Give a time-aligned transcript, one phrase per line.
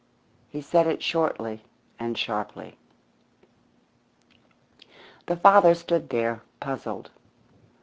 [0.49, 1.63] He said it shortly
[1.99, 2.75] and sharply.
[5.27, 7.11] The father stood there, puzzled.